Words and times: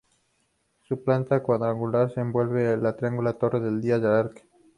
Su 0.87 1.03
planta 1.03 1.43
cuadrangular 1.43 2.11
envuelve 2.15 2.75
la 2.75 2.89
antigua 2.89 3.33
torre 3.33 3.59
de 3.59 3.69
los 3.69 3.81
Díaz 3.83 4.01
de 4.01 4.07
Arce. 4.07 4.41